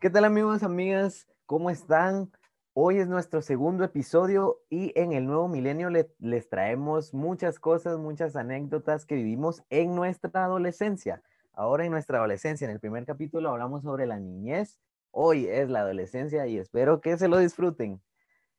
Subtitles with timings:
[0.00, 1.26] ¿Qué tal amigos, amigas?
[1.46, 2.30] ¿Cómo están?
[2.72, 7.98] Hoy es nuestro segundo episodio y en el nuevo milenio le- les traemos muchas cosas,
[7.98, 11.22] muchas anécdotas que vivimos en nuestra adolescencia.
[11.52, 14.78] Ahora en nuestra adolescencia, en el primer capítulo hablamos sobre la niñez.
[15.10, 18.00] Hoy es la adolescencia y espero que se lo disfruten.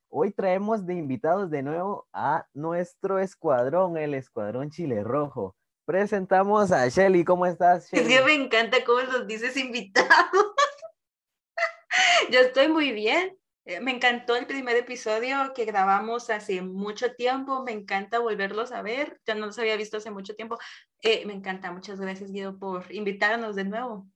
[0.10, 5.56] Hoy traemos de invitados de nuevo a nuestro escuadrón, el Escuadrón Chile Rojo.
[5.86, 7.24] Presentamos a Shelly.
[7.24, 8.14] ¿Cómo estás, Es Shelly?
[8.16, 10.10] que me encanta cómo los dices invitados.
[12.32, 13.38] Yo estoy muy bien.
[13.66, 17.64] Eh, Me encantó el primer episodio que grabamos hace mucho tiempo.
[17.64, 19.20] Me encanta volverlos a ver.
[19.26, 20.58] Ya no los había visto hace mucho tiempo.
[21.04, 21.72] Eh, me encanta.
[21.72, 24.08] Muchas gracias, Guido, por invitarnos de nuevo.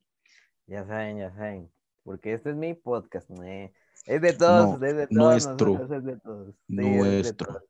[0.67, 1.71] Ya saben, ya saben.
[2.03, 3.29] Porque este es mi podcast.
[3.29, 3.43] ¿no?
[3.43, 5.11] Es de todos, No, es de todos.
[5.11, 5.67] nuestro.
[5.73, 6.55] nosotros, es de todos.
[6.67, 7.47] Sí, es de Nuestro.
[7.47, 7.63] todos.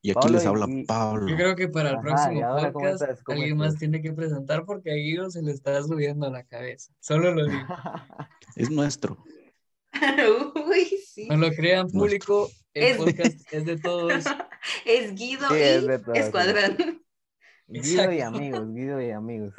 [0.00, 1.28] Y aquí Pablo, les habla y- Pablo.
[1.28, 3.22] Yo creo que para el Ajá, próximo ¿y ahora cómo podcast estás?
[3.24, 3.72] ¿Cómo alguien estás?
[3.72, 6.92] más tiene que presentar porque a Guido se le está subiendo a la cabeza.
[7.00, 7.58] Solo lo digo.
[8.56, 9.18] Es nuestro.
[10.68, 11.28] Uy, sí.
[11.28, 12.48] No lo crean, público.
[12.74, 14.24] El Es- podcast es de todos.
[14.84, 16.22] Es Guido Sí, y es de todos, sí.
[16.24, 17.02] Escuadrón.
[17.66, 19.54] Guido y amigos, Guido y amigos.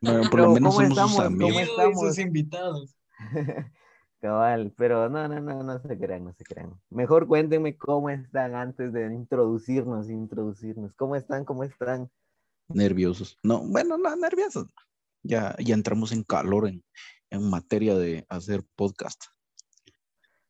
[0.00, 1.16] Bueno, por Pero, lo menos ¿cómo somos sus estamos?
[1.16, 1.54] ¿Cómo amigos.
[1.54, 2.00] Y estamos?
[2.00, 2.96] sus invitados.
[4.20, 6.80] Cabal, pero no, no, no, no se crean, no se crean.
[6.90, 10.92] Mejor cuéntenme cómo están antes de introducirnos, introducirnos.
[10.94, 11.44] ¿Cómo están?
[11.44, 12.08] ¿Cómo están?
[12.68, 13.36] Nerviosos.
[13.42, 14.68] No, bueno, no, nerviosos.
[15.24, 16.84] Ya, ya entramos en calor en,
[17.32, 19.24] en materia de hacer podcast.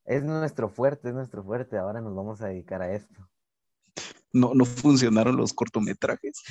[0.04, 1.78] Es nuestro fuerte, es nuestro fuerte.
[1.78, 3.28] Ahora nos vamos a dedicar a esto.
[4.32, 6.42] No, no funcionaron los cortometrajes.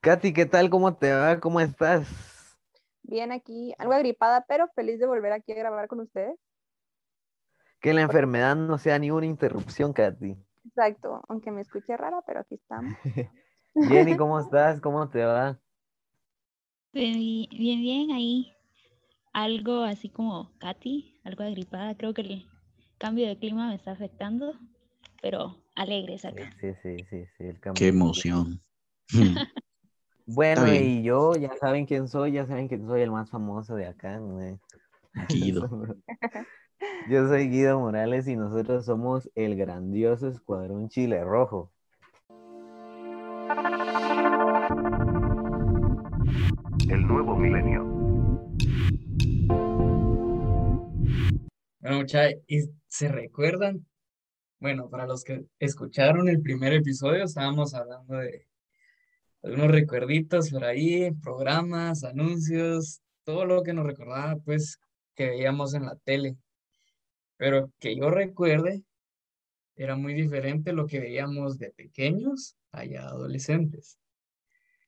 [0.00, 0.68] Katy, ¿qué tal?
[0.70, 1.38] ¿Cómo te va?
[1.38, 2.08] ¿Cómo estás?
[3.02, 6.36] Bien aquí, algo agripada, pero feliz de volver aquí a grabar con ustedes.
[7.80, 10.36] Que la enfermedad no sea ni una interrupción, Katy.
[10.66, 12.92] Exacto, aunque me escuche rara, pero aquí estamos.
[13.88, 14.80] Jenny, ¿cómo estás?
[14.80, 15.60] ¿Cómo te va?
[16.92, 18.57] Bien, bien, bien, ahí.
[19.38, 21.96] Algo así como Katy, algo agripada.
[21.96, 22.48] Creo que el
[22.98, 24.54] cambio de clima me está afectando,
[25.22, 26.50] pero alegres acá.
[26.60, 27.44] Sí, sí, sí, sí.
[27.44, 28.60] el cambio Qué emoción.
[30.26, 30.84] Bueno, Está bien.
[30.84, 34.18] y yo, ya saben quién soy, ya saben que soy el más famoso de acá,
[34.18, 34.42] ¿no?
[34.42, 34.58] Eh,
[35.28, 35.70] Guido.
[37.08, 41.72] Yo soy Guido Morales y nosotros somos el grandioso Escuadrón Chile Rojo.
[46.90, 47.87] El nuevo milenio.
[51.80, 53.86] Bueno, muchachos, ¿y se recuerdan?
[54.58, 58.48] Bueno, para los que escucharon el primer episodio, estábamos hablando de
[59.44, 64.80] algunos recuerditos por ahí, programas, anuncios, todo lo que nos recordaba, pues,
[65.14, 66.36] que veíamos en la tele.
[67.36, 68.82] Pero que yo recuerde,
[69.76, 74.00] era muy diferente lo que veíamos de pequeños a ya adolescentes.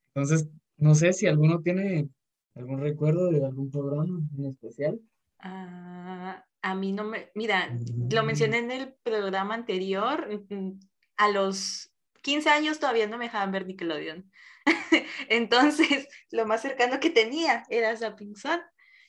[0.09, 2.09] Entonces, no sé si alguno tiene
[2.57, 5.01] algún recuerdo de algún programa en especial.
[5.39, 7.77] Ah, a mí no me, mira,
[8.11, 10.73] lo mencioné en el programa anterior, mm,
[11.17, 11.91] a los
[12.23, 14.31] 15 años todavía no me dejaban ver Nickelodeon.
[15.29, 18.63] Entonces, lo más cercano que tenía era Zapping Zone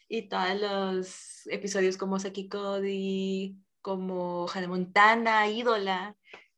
[0.07, 6.15] y todos los episodios como Saki Cody, como Hannah Montana, Ídola,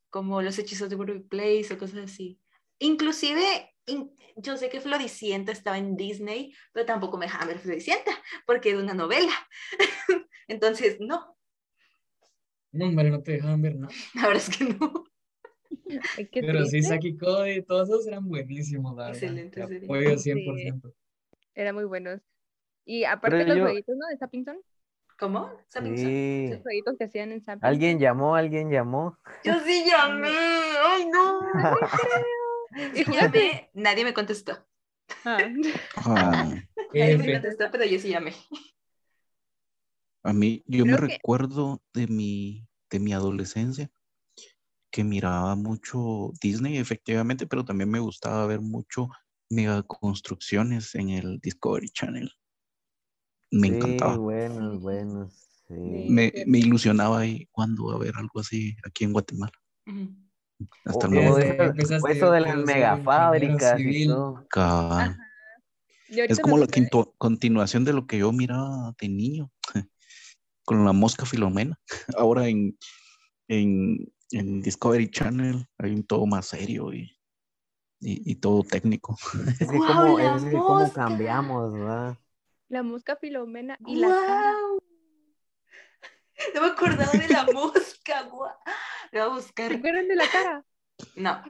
[0.10, 2.40] como Los Hechizos de Waverly Place o cosas así.
[2.80, 3.73] Inclusive, in-
[4.38, 8.12] yo sé que Floricienta estaba en Disney, pero tampoco me dejaban ver Floricienta
[8.46, 9.34] porque era una novela.
[10.48, 11.38] Entonces, no,
[12.72, 13.94] No, hombre, no te dejaban ver nada.
[14.16, 15.06] la verdad es que no.
[16.18, 16.82] Ay, Pero sí.
[16.82, 19.22] Saki Cody, todos esos eran buenísimos, la verdad.
[19.24, 19.86] Excelente Te serie.
[19.86, 20.32] apoyo Sí.
[20.32, 20.94] 100%.
[21.56, 22.22] Eran muy buenos.
[22.86, 24.08] Y aparte Pero los yo- jueguitos, ¿no?
[24.08, 24.58] De Sappington,
[25.20, 25.52] ¿Cómo?
[25.70, 26.04] ¿Saben eso?
[26.06, 26.48] Sí.
[26.50, 27.70] los jueguitos que hacían en Sappington.
[27.70, 28.36] ¿Alguien llamó?
[28.36, 29.18] ¿Alguien llamó?
[29.44, 30.28] Yo sí llamé.
[30.28, 31.40] ¡Ay, no!
[32.76, 34.66] Llamé, nadie me contestó.
[35.26, 35.38] Ah,
[35.96, 36.54] Ah,
[36.94, 38.34] Nadie me contestó, pero yo sí llamé.
[40.24, 43.92] a mí, yo me que- recuerdo de mi, de mi adolescencia
[44.92, 49.10] que miraba mucho Disney, efectivamente, pero también me gustaba ver mucho
[49.50, 52.32] megaconstrucciones en el Discovery Channel.
[53.52, 54.18] Me sí, encantaba.
[54.18, 55.34] buenos, buenos.
[55.68, 55.74] Sí.
[55.76, 59.52] Me, me ilusionaba ahí cuando a ver algo así aquí en Guatemala.
[59.88, 60.16] Ujú.
[60.86, 61.38] Hasta luego.
[61.38, 64.46] eso, de las megafábricas y todo.
[66.08, 66.68] Es como la
[67.18, 69.52] continuación de lo que yo miraba de niño,
[70.66, 71.80] con la mosca filomena.
[72.18, 72.78] Ahora en,
[73.48, 77.12] en, en Discovery Channel hay un todo más serio y,
[78.00, 79.18] y, y todo técnico.
[79.60, 80.94] Es que ¡Guau, como, la es que como mosca!
[80.94, 82.18] cambiamos, ¿verdad?
[82.70, 84.56] La mosca filomena y la cara.
[86.56, 88.52] No me acordaba de la mosca, guau.
[89.12, 89.36] Lo voy a
[89.68, 89.74] ¿Se buscar.
[89.76, 90.64] acuerdan de la cara?
[91.16, 91.44] No.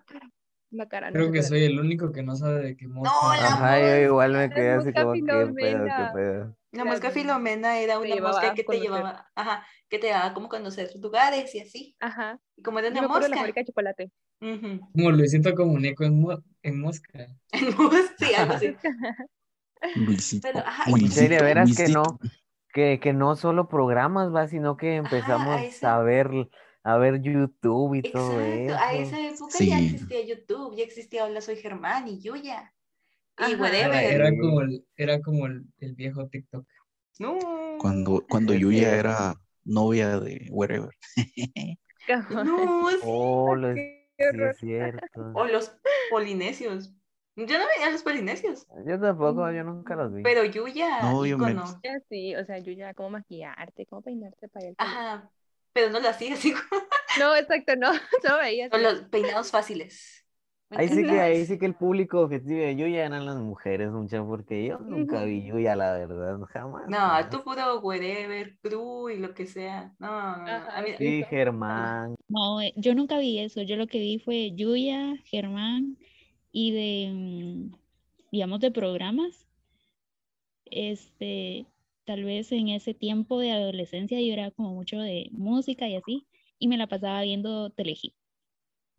[0.72, 3.28] La cara, no Creo se que soy el único que no sabe de qué mosca.
[3.28, 6.08] No, la Ajá, yo igual me La quedé así mosca como, ¿qué pedo, qué filomena.
[6.08, 6.56] pedo?
[6.72, 10.50] La La- mosca Filomena era una mosca que te llevaba, ajá, que te daba como
[10.50, 11.98] conocer lugares y así.
[12.00, 12.40] Ajá.
[12.56, 13.40] Y como era Yo una me acuerdo de la mosca.
[13.40, 14.12] fábrica de chocolate.
[14.42, 14.82] ujú.
[14.92, 17.30] Como Luisito Comuneco en, mo- en mosca.
[18.20, 18.78] sí, algo así.
[19.96, 21.90] Luisito, Pero, ajá, Y Luisito, verás que Luisito.
[21.90, 22.20] no,
[22.74, 26.50] que, que no solo programas, va, sino que empezamos a ver,
[26.84, 29.16] a ver YouTube y todo Exacto, a eso.
[29.16, 32.74] esa época ya existía YouTube, ya existía Hola Soy Germán y Yuya.
[33.38, 33.54] Y.
[33.54, 34.04] Era, whatever.
[34.04, 36.66] era como el, era como el, el viejo TikTok.
[37.20, 37.38] No.
[37.80, 40.92] Cuando, cuando Yuya era novia de Wherever.
[42.30, 42.98] No, sí.
[43.06, 43.76] Oh, lo es,
[44.18, 45.32] Qué sí es cierto.
[45.34, 45.74] O los
[46.10, 46.94] polinesios.
[47.36, 50.24] Yo no veía a los polinesios, Yo tampoco, yo nunca los vi.
[50.24, 51.82] pero Yuya, No, yo me- ícono.
[51.84, 54.76] Ya sí, o sea, yo ya cómo maquillarte, cómo peinarte para el.
[54.78, 55.32] Ajá,
[55.74, 56.54] pero no lo hacía así,
[57.20, 57.92] No, exacto, no,
[58.24, 58.70] no veía.
[58.70, 58.96] con así.
[58.96, 60.26] los peinados fáciles.
[60.70, 63.92] ¿Me Ahí sí que, ahí sí que el público objetivo de Yuya eran las mujeres,
[63.92, 66.84] mucha, porque yo nunca vi Yuya, la verdad, jamás.
[66.88, 67.30] No, jamás.
[67.30, 69.94] tú puro wherever, crew y lo que sea.
[70.00, 70.48] No, no, no.
[70.48, 71.24] Ajá, A mí, Sí.
[71.30, 72.16] Germán.
[72.28, 73.62] No, eh, yo nunca vi eso.
[73.62, 75.98] Yo lo que vi fue Yuya, Germán
[76.54, 77.76] y de, mm,
[78.32, 79.48] digamos, de programas.
[80.66, 81.66] Este,
[82.06, 86.28] tal vez en ese tiempo de adolescencia yo era como mucho de música y así,
[86.60, 88.14] y me la pasaba viendo Telehit.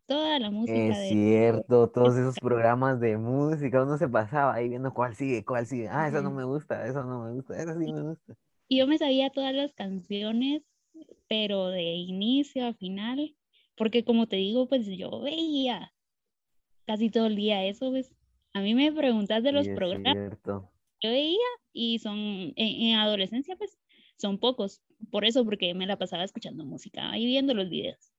[0.07, 4.69] Toda la música Es de cierto, todos esos programas de música, uno se pasaba ahí
[4.69, 5.89] viendo cuál sigue, cuál sigue.
[5.89, 8.35] Ah, esa no me gusta, esa no me gusta, esa sí me gusta.
[8.69, 10.63] Y yo me sabía todas las canciones,
[11.29, 13.37] pero de inicio a final,
[13.77, 15.94] porque como te digo, pues yo veía
[16.87, 18.15] casi todo el día eso, pues
[18.53, 20.71] a mí me preguntas de los Sí, programas, cierto.
[21.03, 21.39] yo veía
[21.73, 23.79] y son, en, en adolescencia, pues
[24.19, 28.13] son pocos, por eso, porque me la pasaba escuchando música y viendo los videos.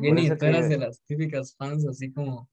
[0.00, 2.48] Jenny, eso tú eras de las típicas fans así como,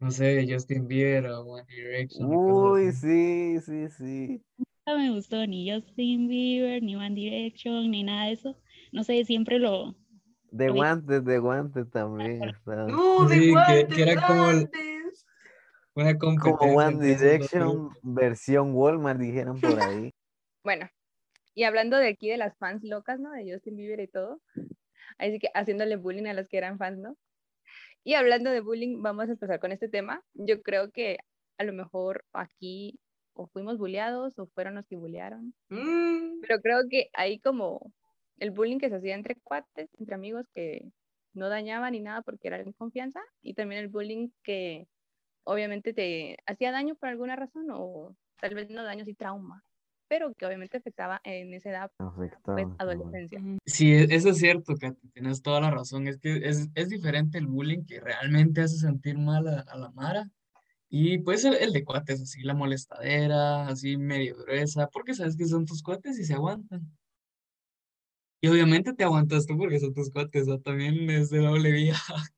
[0.00, 2.30] no sé, Justin Bieber o One Direction.
[2.34, 4.44] Uy, sí, sí, sí.
[4.86, 8.56] No me gustó ni Justin Bieber, ni One Direction, ni nada de eso.
[8.92, 9.94] No sé, siempre lo,
[10.50, 12.42] De guantes, de guantes también.
[12.44, 12.86] estaba.
[12.86, 15.26] No, de Sí, que- guantes, que era como el- guantes.
[15.94, 20.12] Una competencia Como One Direction, versión Walmart, dijeron por ahí.
[20.64, 20.88] Bueno,
[21.54, 23.30] y hablando de aquí de las fans locas, ¿no?
[23.32, 24.40] De Justin Bieber y todo.
[25.18, 27.16] Así que haciéndole bullying a los que eran fans, ¿no?
[28.04, 30.22] Y hablando de bullying, vamos a empezar con este tema.
[30.34, 31.18] Yo creo que
[31.58, 33.00] a lo mejor aquí
[33.32, 35.54] o fuimos bulleados o fueron los que bullearon.
[35.70, 36.40] Mm.
[36.42, 37.90] Pero creo que hay como
[38.40, 40.90] el bullying que se hacía entre cuates, entre amigos que
[41.34, 43.20] no dañaban ni nada porque era en confianza.
[43.42, 44.88] Y también el bullying que
[45.44, 49.62] obviamente te hacía daño por alguna razón o tal vez no daño, sí trauma.
[50.08, 52.56] Pero que obviamente afectaba en esa edad, Afectado.
[52.56, 53.40] pues, adolescencia.
[53.64, 56.08] Sí, e- eso es cierto, Katy, tienes toda la razón.
[56.08, 59.90] Es que es, es diferente el bullying que realmente hace sentir mal a, a la
[59.90, 60.28] Mara.
[60.88, 65.46] Y pues el, el de cuates, así la molestadera, así medio gruesa, porque sabes que
[65.46, 66.90] son tus cuates y se aguantan.
[68.42, 71.94] Y obviamente te aguantas tú porque son tus cuates, o también es de doble vía.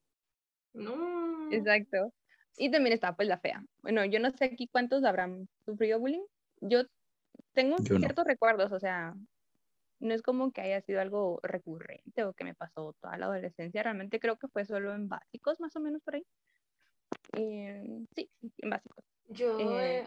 [0.73, 1.51] No.
[1.51, 2.11] Exacto.
[2.57, 3.63] Y también está pues la fea.
[3.81, 6.23] Bueno, yo no sé aquí cuántos habrán sufrido bullying.
[6.61, 6.83] Yo
[7.53, 7.99] tengo Yo no.
[7.99, 9.13] ciertos recuerdos, o sea,
[9.99, 13.83] no es como que haya sido algo recurrente o que me pasó toda la adolescencia.
[13.83, 16.25] Realmente creo que fue solo en básicos, más o menos por ahí.
[17.37, 17.83] Eh,
[18.15, 18.29] sí,
[18.59, 19.05] en básicos.
[19.29, 20.03] Yo, Eh,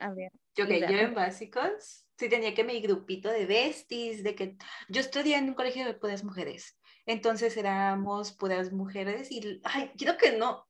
[0.00, 0.30] A ver.
[0.54, 4.34] Yo, ok, o sea, yo en básicos sí tenía que mi grupito de besties, de
[4.34, 4.56] que
[4.88, 10.16] yo estudié en un colegio de puras mujeres, entonces éramos puras mujeres y, ay, quiero
[10.18, 10.68] que no,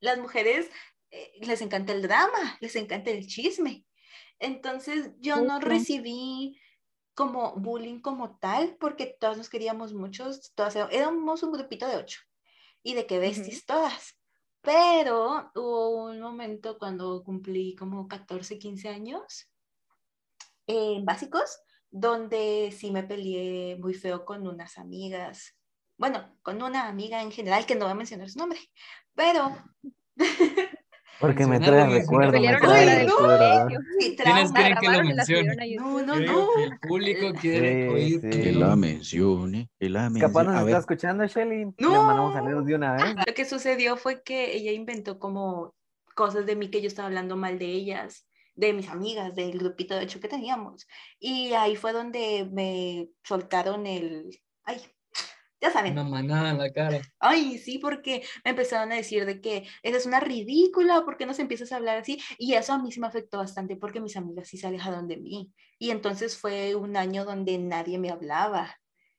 [0.00, 0.70] las mujeres
[1.10, 3.86] eh, les encanta el drama, les encanta el chisme,
[4.38, 6.58] entonces yo no recibí
[7.14, 11.96] como bullying como tal, porque todos nos queríamos muchos, todas éramos- éramos un grupito de
[11.96, 12.20] ocho
[12.82, 14.18] y de que besties todas.
[14.64, 19.50] Pero hubo un momento cuando cumplí como 14, 15 años,
[20.66, 25.54] eh, básicos, donde sí me peleé muy feo con unas amigas.
[25.98, 28.58] Bueno, con una amiga en general, que no voy a mencionar su nombre,
[29.14, 29.54] pero
[31.20, 33.38] Porque me trae recuerdo, me trae afuera del recuerdo.
[33.64, 33.80] colegio.
[34.00, 34.54] sí, ¿Quiénes trauma.
[34.54, 35.76] quieren que lo mencione?
[35.76, 36.48] No, no, no.
[36.64, 38.30] el público quiere Sí, oír sí.
[38.42, 40.44] Que la lo- mencione, que la Capaz mencione.
[40.44, 41.64] nos A está ver, escuchando, Shelly.
[41.64, 42.02] Le No.
[42.02, 43.14] mandamos saludos de una vez.
[43.26, 45.74] Lo que sucedió fue que ella inventó como
[46.14, 49.94] cosas de mí que yo estaba hablando mal de ellas, de mis amigas, del grupito
[49.96, 50.86] de ocho que teníamos.
[51.18, 54.30] Y ahí fue donde me soltaron el...
[54.64, 54.80] Ay,
[55.64, 55.92] ya saben.
[55.92, 57.00] una manada en la cara.
[57.18, 61.38] Ay, sí, porque me empezaron a decir de que eres una ridícula, ¿por qué nos
[61.38, 62.20] empiezas a hablar así?
[62.38, 65.16] Y eso a mí sí me afectó bastante porque mis amigas sí se alejaron de
[65.16, 65.52] mí.
[65.78, 68.76] Y entonces fue un año donde nadie me hablaba.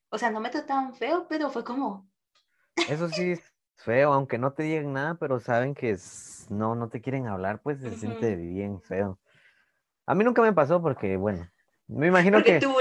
[0.10, 2.08] O sea, no me trataban feo, pero fue como,
[2.88, 3.42] Eso sí es
[3.78, 7.62] feo, aunque no te digan nada, pero saben que es- no, no te quieren hablar,
[7.62, 9.20] pues se siente bien feo.
[10.06, 11.50] A mí nunca me pasó porque, bueno,
[11.88, 12.74] me imagino Porque que tú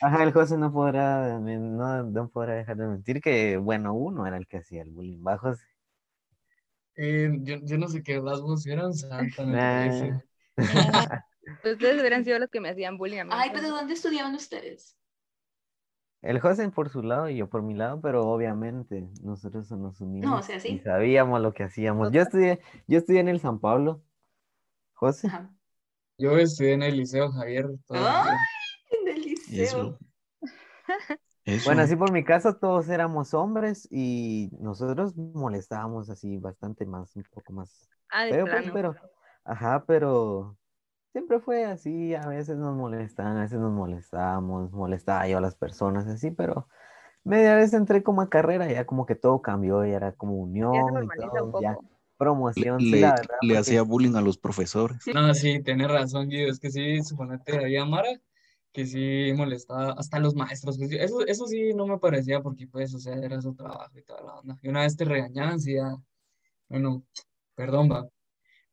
[0.00, 4.36] ajá, el José no podrá, no, no podrá dejar de mentir que, bueno, uno era
[4.36, 5.52] el que hacía el bullying bajo.
[6.96, 9.66] Eh, yo, yo no sé qué hablas vos, yo era un santo en el Nah.
[9.66, 10.22] colegio.
[10.58, 11.10] Era-
[11.64, 13.30] Ustedes hubieran sido los que me hacían bullying a mí.
[13.34, 14.96] Ay, pero ¿dónde estudiaban ustedes?
[16.22, 20.40] El José por su lado y yo por mi lado, pero obviamente nosotros nos unimos
[20.40, 20.82] o sea, y sí.
[20.82, 22.12] sabíamos lo que hacíamos.
[22.12, 24.02] Yo estudié, yo estudié en el San Pablo.
[24.94, 25.54] José, Ajá.
[26.18, 27.66] Yo estudié en el Liceo Javier.
[27.86, 28.38] todavía.
[29.52, 29.98] Eso.
[31.44, 31.64] Eso.
[31.66, 37.24] bueno, así por mi caso todos éramos hombres y nosotros molestábamos así bastante más, un
[37.30, 38.94] poco más Ah, feo, pues, pero,
[39.44, 40.56] ajá, pero
[41.12, 45.54] siempre fue así, a veces nos molestaban, a veces nos molestábamos, molestaba yo a las
[45.54, 46.66] personas así, pero
[47.24, 50.72] media vez entré como a carrera, ya como que todo cambió, ya era como unión
[50.74, 51.84] Ya y normaliza un todo, ya poco.
[51.84, 54.98] le, promoción, sí, le- la verdad, le porque- hacía bullying a los profesores.
[55.14, 56.50] No, sí, tienes razón, Guido.
[56.50, 58.08] Es que sí, suponete, había Mara
[58.72, 60.80] que sí molestaba hasta los maestros.
[60.80, 64.22] eso, eso sí no me parecía porque, pues, o sea, era su trabajo y toda
[64.22, 64.58] la onda.
[64.62, 65.96] Y una vez te regañaban, sí, ya,
[66.68, 67.04] bueno,
[67.54, 68.08] perdón, va.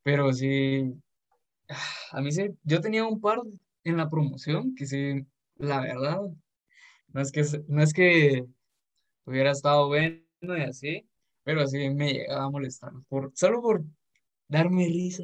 [0.04, 0.94] Pero sí,
[2.12, 3.42] a mí sí, yo tenía un par
[3.84, 5.26] en la promoción que sí,
[5.58, 6.22] la verdad,
[7.10, 8.46] no es que, no es que
[9.26, 11.08] hubiera estado bueno y así,
[11.44, 13.84] pero sí me llegaba a molestar, por, solo por
[14.48, 15.24] darme risa,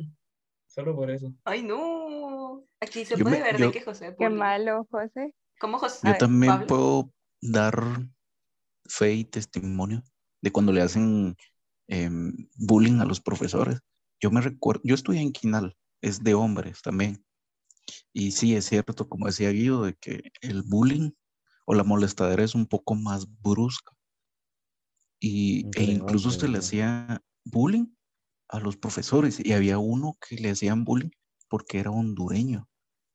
[0.68, 1.34] solo por eso.
[1.44, 1.92] Ay, no.
[2.83, 5.33] Aquí se Yo puede me- ver yo- de que José Qué malo, José.
[5.59, 5.99] ¿Cómo José?
[6.03, 6.67] Yo ver, también Pablo.
[6.67, 7.83] puedo dar
[8.85, 10.03] fe y testimonio
[10.41, 11.35] de cuando le hacen
[11.87, 13.79] em, bullying a los profesores.
[14.21, 17.25] Yo me recuerdo, yo estudié en Quinal, es de hombres también.
[18.13, 21.11] Y sí, es cierto, como decía Guido, de que el bullying
[21.65, 23.93] o la molestadera es un poco más brusca.
[25.21, 27.87] Y, e incluso se le hacía bullying
[28.49, 29.39] a los profesores.
[29.43, 31.11] Y había uno que le hacían bullying
[31.49, 32.67] porque era hondureño.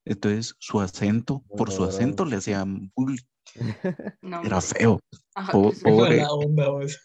[0.09, 3.19] Entonces, su acento, por su acento le hacían bullying.
[4.23, 5.01] No, Era feo.
[5.35, 5.53] Ajá,
[5.85, 6.17] Pobre.
[6.19, 7.01] mala onda, vos.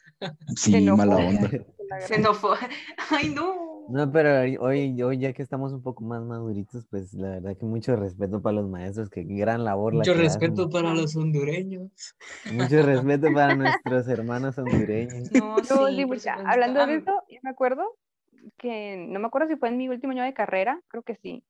[0.56, 1.50] Sí, mala onda.
[1.90, 2.70] La gran- Xenofobia.
[3.10, 3.86] Ay, no.
[3.90, 7.66] No, pero hoy- hoy, ya que estamos un poco más maduritos, pues la verdad que
[7.66, 10.72] mucho respeto para los maestros, que gran labor la Mucho que respeto hacen.
[10.72, 11.92] para los hondureños.
[12.52, 15.32] Mucho respeto para nuestros hermanos hondureños.
[15.34, 16.32] No, No, sí, sí, mucha.
[16.36, 16.48] supuesto.
[16.50, 17.84] Hablando de eso, yo me acuerdo
[18.58, 21.44] que, no me acuerdo si fue en mi último año de carrera, creo que sí.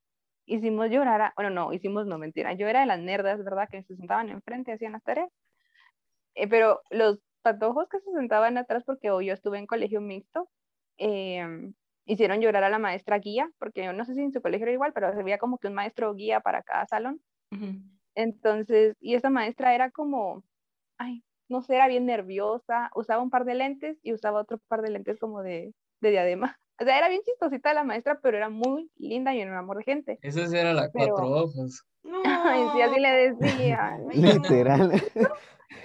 [0.45, 2.53] Hicimos llorar a, bueno, no, hicimos, no, mentira.
[2.53, 3.67] Yo era de las nerdas, ¿verdad?
[3.71, 5.29] Que se sentaban enfrente, hacían las tareas.
[6.35, 10.49] Eh, pero los patojos que se sentaban atrás, porque hoy yo estuve en colegio mixto,
[10.97, 11.73] em,
[12.05, 14.73] hicieron llorar a la maestra guía, porque yo no sé si en su colegio era
[14.73, 17.21] igual, pero había como que un maestro guía para cada salón.
[18.15, 20.43] Entonces, y esa maestra era como,
[20.97, 24.81] ay, no sé, era bien nerviosa, usaba un par de lentes y usaba otro par
[24.83, 26.59] de lentes como de, de diadema.
[26.79, 29.83] O sea, era bien chistosita la maestra, pero era muy linda y un amor de
[29.83, 30.19] gente.
[30.21, 31.85] Esa sí era la Pero- cuatro ojos.
[32.25, 33.97] Ay, sí, así le decía.
[34.15, 34.33] No.
[34.33, 34.91] Literal.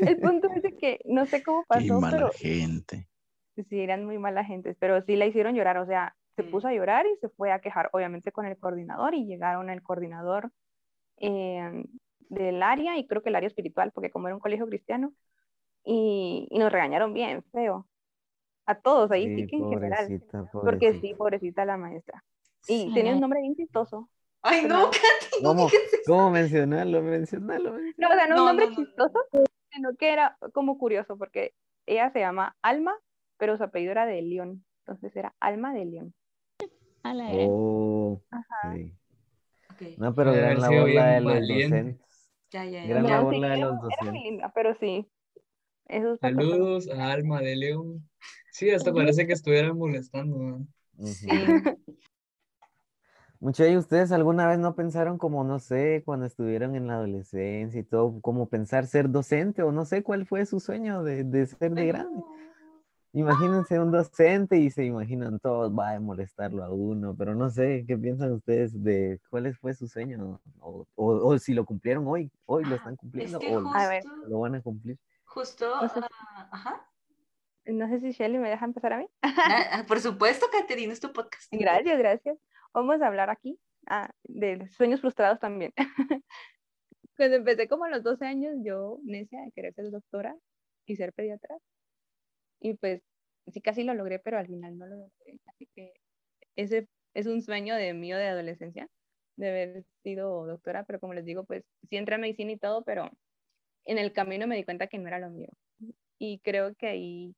[0.01, 3.09] El punto es de que no sé cómo Qué pasó, mala pero gente.
[3.69, 6.73] sí, eran muy mala gente, pero sí la hicieron llorar, o sea, se puso a
[6.73, 10.53] llorar y se fue a quejar, obviamente con el coordinador, y llegaron al coordinador
[11.17, 11.85] eh,
[12.29, 15.13] del área, y creo que el área espiritual, porque como era un colegio cristiano,
[15.85, 17.89] y, y nos regañaron bien, feo.
[18.69, 21.65] A todos ahí, sí, Sí, que en general, pobrecita, porque sí, pobrecita.
[21.65, 22.23] la maestra.
[22.67, 22.91] Y Sí.
[22.95, 24.11] tenía un nombre bien chistoso.
[24.43, 25.69] Ay, no, Katy, ¿Cómo.
[26.07, 27.01] ¿Cómo mencionarlo?
[27.03, 27.79] Mencionarlo.
[27.97, 28.77] No, o sea, no, No, un nombre no, no.
[28.77, 29.19] chistoso,
[29.73, 31.55] sino que era como curioso, porque
[31.87, 32.95] ella se llama Alma,
[33.39, 36.15] pero su apellido era de León, entonces era Alma de León.
[37.05, 37.47] A la gran.
[37.49, 38.75] Oh, Ajá.
[38.75, 38.95] sí.
[39.97, 41.77] No, pero labor la de bien los valiente.
[41.77, 42.33] docentes.
[42.51, 42.89] Ya, ya, ya.
[42.89, 44.13] Gran No, labor sí, la de era, los era docentes.
[44.13, 45.11] linda, pero sí.
[46.21, 48.08] Saludos a Alma de León.
[48.59, 50.37] Sí, hasta parece que estuvieran molestando.
[50.37, 50.67] ¿no?
[50.99, 51.15] Ujú.
[51.15, 51.29] Sí.
[53.39, 57.81] Muchachos, ¿y ustedes alguna vez no pensaron como, no sé, cuando estuvieron en la adolescencia
[57.81, 61.47] y todo, como pensar ser docente o no sé cuál fue su sueño de, de
[61.47, 62.17] ser de grande?
[62.17, 62.35] no.
[63.13, 67.85] Imagínense un docente y se imaginan todos, va a molestarlo a uno, pero no sé,
[67.87, 70.41] ¿qué piensan ustedes de cuál fue su sueño?
[70.61, 73.75] O, o- o si lo cumplieron hoy, hoy lo están Es cumpliendo que o lo-
[73.77, 74.03] A ver.
[74.03, 74.99] justo, lo van a cumplir.
[75.25, 76.88] justo, O sea, ah, ajá.
[77.69, 79.09] No sé si Shelly me deja empezar a mí.
[79.23, 81.53] Ah, por supuesto, Caterina, es tu podcast.
[81.53, 82.39] Gracias, gracias.
[82.73, 85.73] Vamos a hablar aquí ah, de sueños frustrados también.
[87.17, 90.35] Cuando empecé como a los 12 años, yo necia de querer ser doctora
[90.87, 91.59] y ser pediatra.
[92.61, 93.03] Y pues
[93.49, 95.39] sí, casi lo logré, pero al final no lo logré.
[95.47, 95.93] Así que
[96.57, 98.89] ese es un sueño de mío de adolescencia,
[99.37, 102.83] de haber sido doctora, pero como les digo, pues sí entré a medicina y todo,
[102.83, 103.11] pero
[103.85, 105.49] en el camino me di cuenta que no era lo mío.
[106.19, 107.37] Y creo que ahí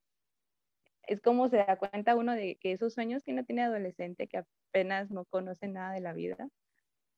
[1.11, 4.45] es como se da cuenta uno de que esos sueños que uno tiene adolescente, que
[4.69, 6.49] apenas no conoce nada de la vida,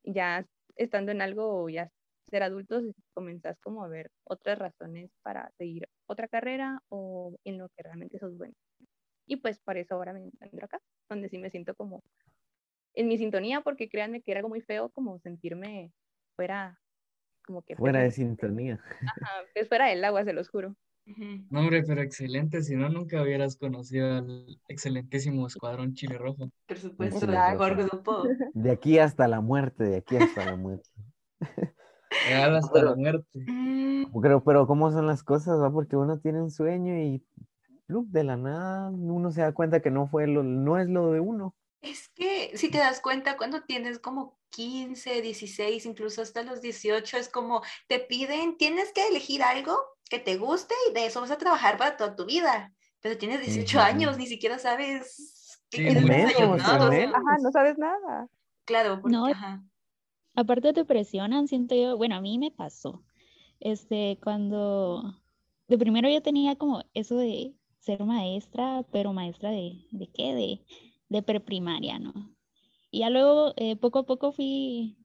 [0.03, 0.47] ya
[0.77, 1.91] estando en algo o ya
[2.23, 7.69] ser adultos, comenzás como a ver otras razones para seguir otra carrera o en lo
[7.69, 8.55] que realmente sos bueno.
[9.27, 10.81] Y pues por eso ahora me encuentro acá,
[11.11, 12.03] donde sí me siento como
[12.95, 15.93] en mi sintonía, porque créanme que era algo muy feo como sentirme
[16.35, 16.81] fuera,
[17.45, 17.77] como que...
[17.77, 18.81] Fuera de sintonía.
[19.03, 20.77] Ajá, pues fuera del agua, se los juro.
[21.51, 26.51] No, hombre, pero excelente, si no, nunca hubieras conocido al excelentísimo Escuadrón Chile Rojo.
[26.67, 27.71] Por supuesto, Rafa.
[27.71, 28.23] grupo.
[28.55, 30.89] De aquí hasta la muerte, de aquí hasta la muerte.
[32.29, 33.45] Real hasta Pero- la muerte.
[33.47, 35.61] Mm, Pero, pero ¿cómo son las cosas?
[35.61, 35.73] va?
[35.73, 37.25] Porque uno tiene un sueño y
[37.87, 41.11] plup, de la nada uno se da cuenta que no fue lo, no es lo
[41.13, 41.55] de uno.
[41.81, 47.17] Es que si te das cuenta, cuando tienes como 15, 16, incluso hasta los 18,
[47.19, 49.77] es como te piden, tienes que elegir algo
[50.11, 52.73] que te guste y de eso vas a trabajar para toda tu vida.
[53.01, 53.87] Pero tienes 18 Ujú.
[53.87, 56.35] años, ni siquiera sabes qué Sí, quieres menos.
[57.13, 58.29] Ajá, no sabes nada.
[58.65, 59.65] Claro, porque, No, ajá.
[60.35, 63.05] Aparte te presionan, siento yo, bueno, a mí me pasó,
[63.61, 65.23] este, cuando,
[65.69, 70.35] de primero yo tenía como eso de ser maestra, pero maestra de, ¿de qué?
[70.35, 70.65] De,
[71.09, 72.35] de preprimaria, ¿no?
[72.93, 74.97] Y ya luego, eh, poco a poco fui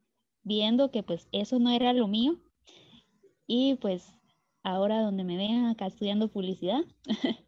[0.44, 2.38] viendo que pues eso no era lo mío.
[3.48, 4.14] Y pues
[4.64, 6.82] ahora donde me ven acá estudiando publicidad.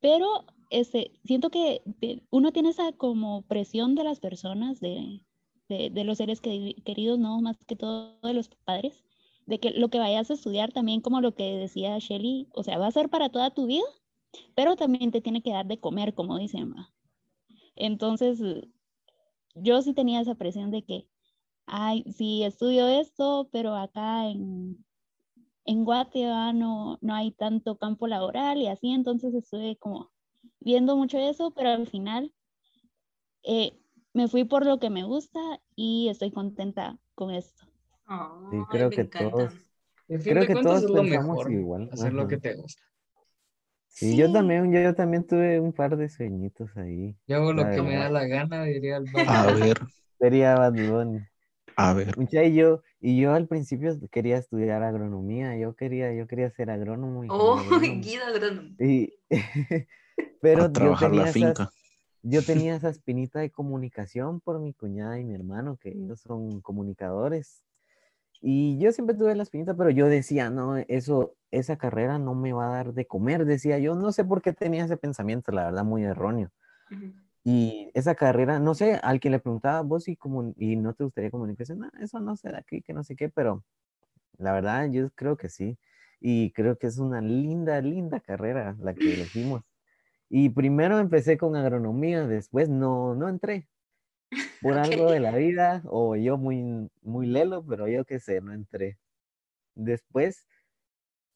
[0.00, 1.82] Pero este, siento que
[2.30, 5.22] uno tiene esa como presión de las personas, de,
[5.68, 9.04] de, los seres queri- queridos, no más que todo de los padres,
[9.46, 12.78] de que lo que vayas a estudiar también, como lo que decía Shelly, o sea,
[12.78, 13.84] va a ser para toda tu vida,
[14.54, 16.74] pero también te tiene que dar de comer, como dicen.
[17.76, 18.40] Entonces,
[19.54, 21.08] yo sí tenía esa presión de que,
[21.66, 24.84] ay, sí, estudio esto, pero acá en,
[25.64, 26.52] en Guate ¿va?
[26.52, 30.10] no, no hay tanto campo laboral y así, entonces estuve como
[30.60, 32.32] viendo mucho eso, pero al final
[33.44, 33.78] eh,
[34.12, 35.40] me fui por lo que me gusta
[35.74, 37.66] y estoy contenta con esto.
[38.50, 39.30] Sí, creo que encanta.
[39.30, 39.54] todos.
[40.08, 42.36] Al fin Creo de que cuentas todos es lo pensamos mejor, igual, hacer lo que
[42.38, 42.82] te gusta.
[43.94, 47.14] Sí, yo también, yo también tuve un par de sueñitos ahí.
[47.26, 49.78] Yo hago lo que me da la gana, diría el A ver,
[50.18, 51.20] Sería Bad Bunny.
[51.76, 52.16] a ver.
[52.16, 56.70] Mucha, y yo, y yo al principio quería estudiar agronomía, yo quería, yo quería ser
[56.70, 57.24] agrónomo.
[57.28, 58.02] Oh, ingeniero agrónomo.
[58.02, 58.68] guía agrónomo.
[58.78, 59.12] Y,
[60.40, 61.70] pero A yo tenía la esas, finca.
[62.22, 66.60] yo tenía esa espinita de comunicación por mi cuñada y mi hermano, que ellos son
[66.60, 67.62] comunicadores.
[68.42, 72.52] Y yo siempre tuve la espinita, pero yo decía, no, eso, esa carrera no me
[72.52, 73.94] va a dar de comer, decía yo.
[73.94, 76.50] No sé por qué tenía ese pensamiento, la verdad, muy erróneo.
[76.90, 77.14] Ujú.
[77.44, 81.04] Y esa carrera, no sé, al que le preguntaba, vos y, comun- y no te
[81.04, 83.64] gustaría comunicación, no, eso no se da aquí, que no sé qué, pero
[84.38, 85.78] la verdad yo creo que sí.
[86.20, 89.62] Y creo que es una linda, linda carrera la que elegimos.
[90.30, 93.68] Y primero empecé con agronomía, después no, no entré.
[94.60, 98.52] Por algo de la vida, o yo muy, muy lelo, pero yo qué sé, no
[98.52, 98.98] entré.
[99.74, 100.46] Después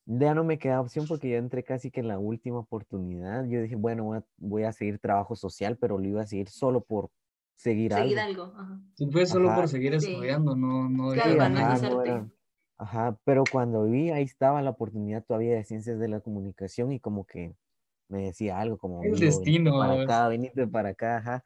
[0.06, 3.44] ya no me queda opción porque yo entré casi que en la última oportunidad.
[3.46, 6.48] Yo dije, bueno, voy a, voy a seguir trabajo social, pero lo iba a seguir
[6.48, 7.10] solo por
[7.56, 8.44] seguir Seguir algo.
[8.44, 8.58] algo.
[8.58, 8.80] ajá.
[8.94, 9.56] Si fue solo Ajá.
[9.62, 10.12] por seguir Sí.
[10.12, 12.10] estudiando, no, no Claro, Sí, no ajá, no deslizarte.
[12.10, 12.30] era-
[12.78, 17.00] Ajá, pero cuando vi, ahí estaba la oportunidad todavía de ciencias de la comunicación y
[17.00, 17.56] como que
[18.08, 21.44] me decía algo como, El "Mijo, venite destino, para acá, venite para acá, ajá.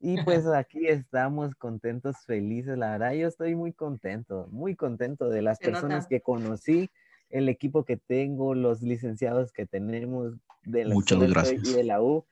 [0.00, 5.42] Y pues aquí estamos contentos, felices, la verdad, yo estoy muy contento, muy contento de
[5.42, 6.08] las Se personas nota.
[6.08, 6.90] que conocí,
[7.28, 10.34] el equipo que tengo, los licenciados que tenemos
[10.64, 11.76] de la Muchas estoy- y gracias.
[11.76, 12.24] de la U.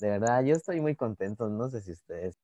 [0.00, 2.36] De verdad, yo estoy muy contento, no sé si ustedes.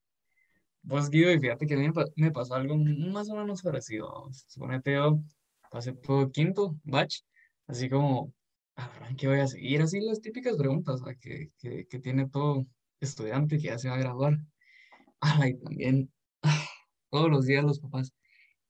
[0.87, 3.62] Pues Guido, y fíjate que a mí me, pa- me pasó algo más o menos
[3.62, 4.29] parecido.
[4.49, 5.21] Suponete yo
[5.71, 7.21] pasé por quinto batch,
[7.68, 8.33] así como,
[8.77, 9.81] "Ah, ¿qué voy a seguir?
[9.81, 12.66] Así las típicas preguntas que, que, que tiene todo
[13.01, 14.35] estudiante que ya se va a graduar.
[15.23, 16.13] Ah, y también
[17.11, 18.13] todos los días los papás,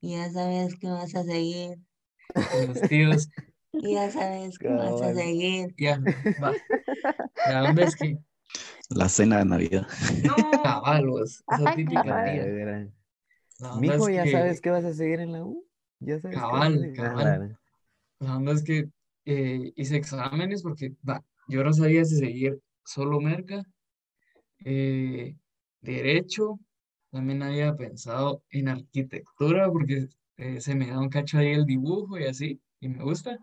[0.03, 1.79] ya sabes que vas a seguir.
[2.35, 3.29] Y los tíos,
[3.73, 5.75] ya sabes que vas a seguir.
[5.79, 5.99] Ya,
[6.43, 6.53] va.
[7.49, 8.19] La onda es que,
[8.91, 9.87] La cena de Navidad.
[10.25, 10.35] No.
[10.62, 12.93] cabal, vos, esa típica tía.
[13.79, 15.67] Mijo, es ¿ya que- sabes que vas a seguir en la U?
[16.01, 17.59] ¿Ya sabes Cabal, cabal.
[18.19, 18.88] La onda es que
[19.25, 23.62] eh, hice exámenes porque va, yo no sabía si seguir solo merca,
[24.65, 25.37] eh,
[25.83, 26.59] derecho,
[27.11, 32.18] también había pensado en arquitectura porque eh, se me da un cacho ahí el dibujo
[32.18, 33.38] y así, y me gusta.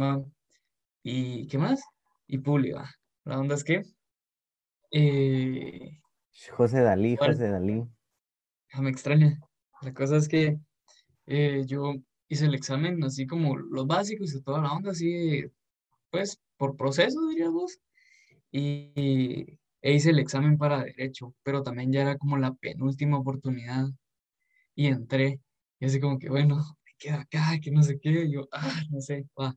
[0.00, 0.24] Va,
[1.02, 1.82] ¿Y qué más?
[2.26, 2.90] Y publi, va.
[3.24, 3.82] La onda es que
[4.90, 6.00] eh,
[6.52, 7.32] José Dalí, Igual.
[7.32, 7.84] José Dalí.
[8.72, 9.40] ah, me extraña.
[9.82, 10.58] La cosa es que
[11.26, 11.94] eh, yo
[12.28, 15.44] hice el examen así como los básicos y toda la onda, así,
[16.10, 17.78] pues, por proceso, dirías vos.
[18.50, 23.88] Y e hice el examen para derecho, pero también ya era como la penúltima oportunidad.
[24.76, 25.40] y entré.
[25.80, 28.10] Y así como que, bueno, me quedo acá, que no sé qué.
[28.24, 29.54] Y yo, ah, no sé, va.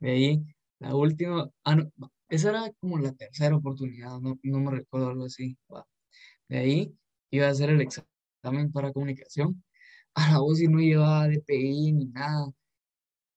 [0.00, 0.44] De ahí,
[0.80, 1.90] la última, ah, no,
[2.28, 5.56] esa era como la tercera oportunidad, no, no me recuerdo algo así.
[5.72, 5.86] Va.
[6.48, 6.96] De ahí,
[7.30, 9.64] iba a hacer el examen para comunicación.
[10.14, 12.48] A la voz y no llevaba DPI ni nada.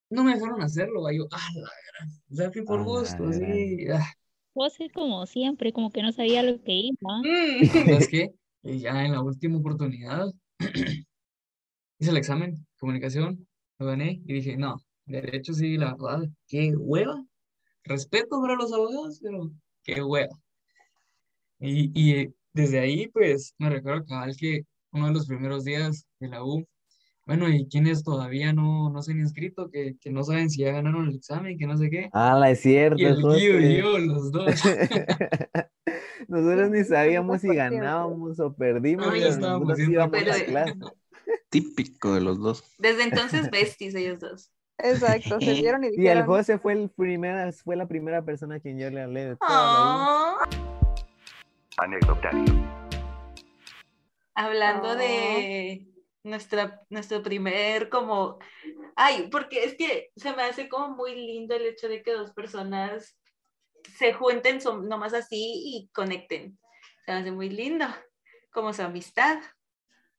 [0.09, 1.13] No me a hacerlo, va.
[1.13, 2.09] Yo, ah, la gran.
[2.31, 3.87] O sea, fui por A la gusto, así.
[3.91, 4.13] ah.
[4.57, 7.19] Vos es como siempre, como que no sabía lo que iba.
[7.19, 7.67] Mm.
[7.67, 8.31] ¿Sabes qué?
[8.63, 10.33] Y ya en la última oportunidad
[11.99, 17.23] hice el examen, comunicación, lo gané y dije, no, derecho sí, la verdad, qué hueva.
[17.83, 19.51] Respeto para los abogados, pero
[19.83, 20.35] qué hueva.
[21.59, 26.07] Y, y eh, desde ahí, pues, me recuerdo cabal que uno de los primeros días
[26.19, 26.65] de la U,
[27.27, 30.71] bueno, y quienes todavía no, no se han inscrito, que, que no saben si ya
[30.71, 32.09] ganaron el examen, que no sé qué.
[32.13, 33.77] Ah, la es cierto, Y el Guido y José.
[33.77, 34.45] yo, los dos.
[36.29, 40.73] Nosotros ni sabíamos si ganábamos o perdimos, No, ya pero estábamos a clase.
[41.49, 42.63] Típico de los dos.
[42.77, 44.51] Desde entonces, besties ellos dos.
[44.77, 48.55] Exacto, se vieron y Y el dijeron, José fue, el primera, fue la primera persona
[48.55, 49.49] a quien yo le hablé de toda.
[49.49, 50.37] Ah,
[51.77, 52.43] Anecdotario.
[54.35, 54.95] hablando Oh.
[54.95, 55.86] de
[56.29, 58.39] nuestra, nuestro primer como,
[58.95, 62.31] ay, porque es que se me hace como muy lindo el hecho de que dos
[62.33, 63.17] personas
[63.97, 66.59] se junten som- nomás así y conecten.
[67.05, 67.85] Se me hace muy lindo,
[68.51, 69.39] como su amistad.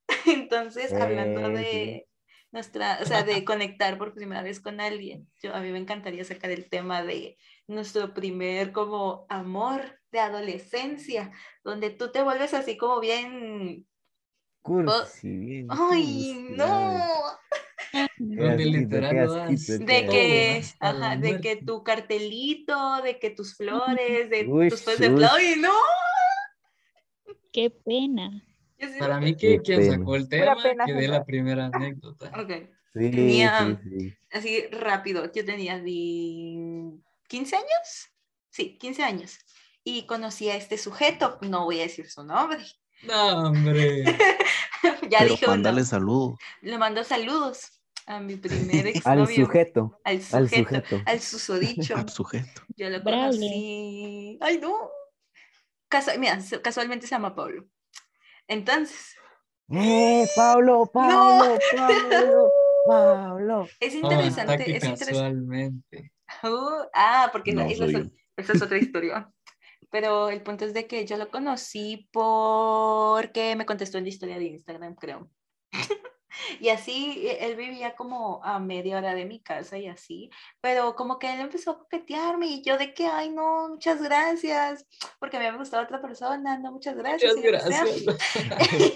[0.27, 2.09] Entonces, hablando de
[2.51, 6.25] nuestra, o sea, de conectar por primera vez con alguien, yo a mí me encantaría
[6.25, 11.31] sacar el tema de nuestro primer como amor de adolescencia,
[11.65, 13.87] donde tú te vuelves así como bien
[14.63, 17.01] Cursi, bien Ay, cursi, no.
[18.19, 24.69] Donde literal De que, ajá, de que tu cartelito, de que tus flores, de Uy,
[24.69, 25.17] tus flores de uy.
[25.17, 25.31] flor.
[25.35, 25.73] ¡Ay, no!
[27.53, 28.45] Qué pena.
[28.99, 29.93] Para mí que quien pena.
[29.97, 32.31] sacó el tema, pena que dé la primera anécdota.
[32.41, 32.51] Ok,
[32.95, 34.15] Sí, Tenía- sí, sí.
[34.33, 35.31] así rápido.
[35.33, 38.09] Yo tenía di- 15 años.
[38.51, 39.39] Sí, 15 años.
[39.85, 42.59] Y conocí a este sujeto, no voy a decir su nombre.
[43.03, 44.05] No, hombre.
[45.11, 45.55] ya Pero dije uno.
[45.55, 46.39] mándale saludos.
[46.63, 50.65] Le mando saludos a mi primer Al sujeto, Al al sujeto.
[50.69, 51.03] sujeto.
[51.07, 51.97] Al susodicho.
[51.97, 52.63] al sujeto.
[52.77, 53.23] Yo lo Bravo.
[53.31, 54.39] conocí.
[54.41, 54.91] Ay, no.
[55.91, 57.67] Casu- mira, su- casualmente se llama Pablo.
[58.47, 59.15] Entonces,
[59.71, 62.51] ¡Eh, Pablo, Pablo, Pablo,
[62.87, 63.69] Pablo!
[63.81, 64.65] es interesante.
[64.65, 65.13] que es interesante.
[65.13, 66.13] casualmente.
[66.43, 69.31] Uh, ah, porque No esa, esa- esa es otra historia.
[69.91, 74.39] Pero el punto es de que yo lo conocí porque me contestó en la historia
[74.39, 75.31] de Instagram, creo.
[76.61, 80.95] Y así, e- él vivía como a media hora de mi casa y así, pero
[80.95, 84.87] como que él empezó a coquetearme y yo de que, ay, no, muchas gracias,
[85.19, 87.35] porque me gustaba otra persona, no, muchas gracias.
[87.37, 87.89] Muchas y gracias.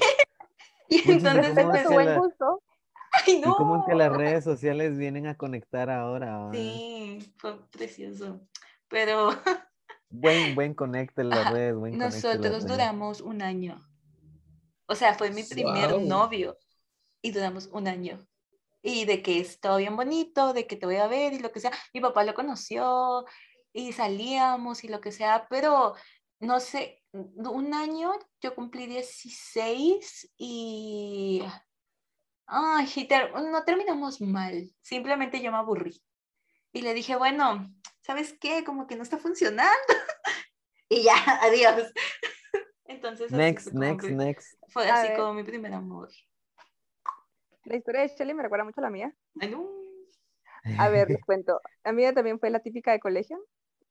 [0.89, 2.63] Y Muchas entonces ¿cómo Con es su que empezó, la- gusto,
[3.27, 3.57] ay, Y no.
[3.57, 6.39] cómo es que las redes sociales vienen a conectar ahora.
[6.39, 6.53] ¿va?
[6.53, 8.41] Sí, fue precioso.
[8.89, 9.31] Pero
[10.13, 13.89] Buen, buen conecte en las Ajá, redes, buen nosotros duramos un año.
[14.87, 16.03] O sea, fue mi primer Guau.
[16.03, 16.59] novio
[17.23, 18.19] y duramos un año.
[18.83, 21.51] Y de que es todo bien bonito, de que te voy a ver y lo
[21.51, 21.73] que sea.
[21.95, 23.25] Mi papá lo conoció
[23.73, 25.95] y salíamos y lo que sea, pero
[26.41, 31.43] no sé, un año yo cumplí 16 y...
[32.47, 36.03] Ay, no terminamos mal, simplemente yo me aburrí.
[36.73, 38.65] Y le dije, bueno, ¿sabes qué?
[38.65, 39.71] Como que no está funcionando.
[40.89, 41.93] y ya, adiós.
[42.87, 44.59] Entonces, así Next, next, mi- next.
[44.69, 45.17] Fue A así ver.
[45.19, 46.09] como mi primer amor.
[47.65, 49.15] la historia de Shelly me recuerda mucho a la mía.
[49.35, 49.69] No.
[50.79, 51.61] A ver, les cuento.
[51.85, 53.39] La mía también fue la típica de colegio.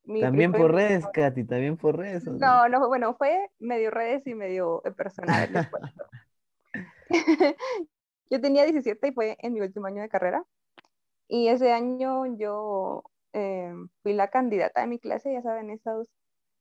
[0.04, 2.26] Mi También por redes, Katy, también por redes.
[2.28, 5.52] ¿o No, no, bueno, fue medio redes y medio personal.
[5.52, 6.06] les cuento.
[8.30, 10.44] yo tenía 17 y fue en mi último año de carrera.
[11.34, 16.10] Y ese año yo eh, fui la candidata de mi clase, ya saben, esos,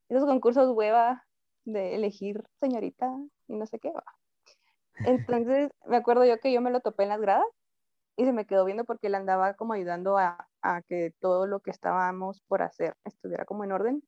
[0.09, 1.27] esos concursos hueva
[1.65, 3.11] de elegir señorita
[3.49, 3.91] y no sé qué.
[3.91, 4.05] va.
[5.03, 7.47] Entonces, me acuerdo yo que yo me lo topé en las gradas
[8.17, 11.61] y se me quedó viendo porque él andaba como ayudando a, a que todo lo
[11.61, 14.03] que estábamos por hacer estuviera como en orden.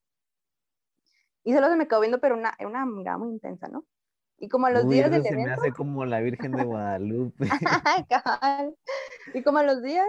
[1.45, 3.85] Y solo se me quedó viendo, pero una, una mirada muy intensa, ¿no?
[4.39, 6.63] Y como a los Uy, días del se me evento, hace como la Virgen de
[6.65, 7.47] Guadalupe.
[9.35, 10.07] y como a los días,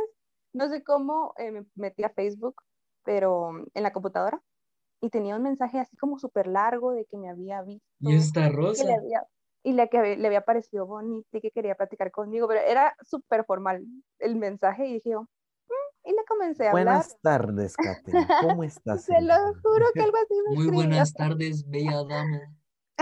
[0.54, 2.56] no sé cómo, eh, me metí a Facebook,
[3.04, 4.42] pero en la computadora,
[5.02, 8.48] y tenía un mensaje así como súper largo de que me había visto, Y esta
[8.48, 8.84] que rosa.
[8.86, 9.24] le había,
[9.64, 13.46] y le, que le había parecido bonito y que quería platicar conmigo, pero era súper
[13.46, 13.84] formal
[14.20, 16.86] el mensaje, y dije yo, "Mm", y le comencé a hablar.
[16.86, 18.12] Buenas tardes, Katy.
[18.42, 19.06] ¿Cómo estás?
[19.06, 20.76] Se lo juro que algo así me Muy escribió.
[20.76, 22.56] buenas tardes, bella dama.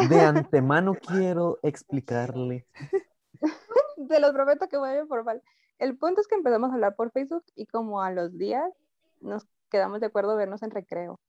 [0.09, 2.65] De antemano quiero explicarle.
[4.09, 5.41] te los prometo que voy a ir formal.
[5.81, 8.71] El punto es que empezamos a hablar por Facebook y como a los días
[9.19, 11.19] nos quedamos de acuerdo vernos en recreo.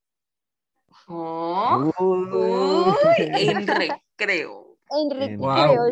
[1.08, 2.28] Oh, Uy.
[2.34, 4.76] uy, en recreo.
[4.90, 5.86] En recreo.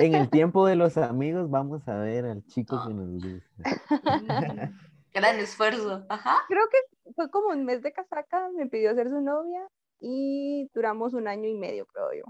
[0.00, 4.72] En el tiempo de los amigos vamos a ver al chico que nos gusta.
[5.14, 6.04] Gran esfuerzo.
[6.08, 6.38] Ajá.
[6.48, 9.64] Creo que fue como un mes de casaca, me pidió ser su novia
[10.00, 12.24] y duramos un año y medio, creo yo.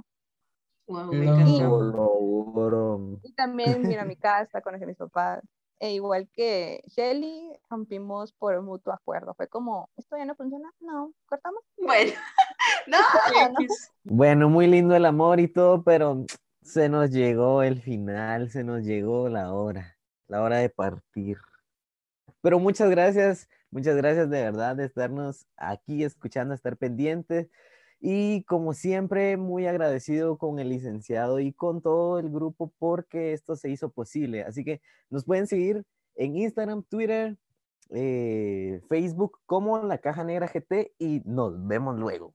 [0.91, 3.21] Wow, me No.
[3.23, 5.41] Y también vino a mi casa, conocí a mis papás.
[5.79, 9.33] E igual que Shelly, rompimos por mutuo acuerdo.
[9.35, 10.69] Fue como, ¿esto ya no funciona?
[10.81, 11.63] No, cortamos.
[11.79, 12.13] Bueno,
[12.89, 12.99] no.
[14.03, 16.25] Bueno, muy lindo el amor y todo, pero
[16.63, 21.39] se nos llegó el final, se nos llegó la hora, la hora de partir.
[22.43, 27.49] Pero muchas gracias, muchas gracias de verdad de estarnos aquí escuchando, estar pendientes.
[28.01, 33.57] Y como siempre, muy agradecido con el licenciado y con todo el grupo porque esto
[33.57, 34.43] se hizo posible.
[34.43, 35.85] Así que nos pueden seguir
[36.17, 37.37] en Instagram, Twitter,
[37.91, 42.33] eh, Facebook como La Caja Negra GT y nos vemos luego.